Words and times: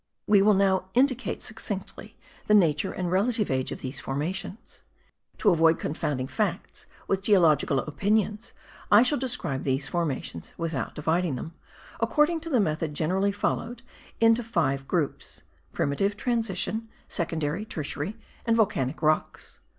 We 0.25 0.41
will 0.41 0.55
now 0.55 0.85
indicate 0.95 1.43
succinctly 1.43 2.17
the 2.47 2.55
nature 2.55 2.91
and 2.91 3.11
relative 3.11 3.51
age 3.51 3.71
of 3.71 3.81
these 3.81 3.99
formations. 3.99 4.81
To 5.37 5.51
avoid 5.51 5.77
confounding 5.77 6.25
facts 6.25 6.87
with 7.07 7.21
geologic 7.21 7.69
opinions 7.69 8.53
I 8.91 9.03
shall 9.03 9.19
describe 9.19 9.63
these 9.63 9.87
formations, 9.87 10.55
without 10.57 10.95
dividing 10.95 11.35
them, 11.35 11.53
according 11.99 12.39
to 12.39 12.49
the 12.49 12.59
method 12.59 12.95
generally 12.95 13.31
followed, 13.31 13.83
into 14.19 14.41
five 14.41 14.87
groups 14.87 15.43
primitive, 15.71 16.17
transition, 16.17 16.89
secondary, 17.07 17.63
tertiary 17.63 18.17
and 18.43 18.57
volcanic 18.57 19.03
rocks. 19.03 19.59